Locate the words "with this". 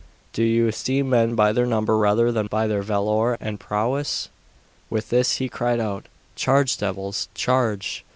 4.89-5.33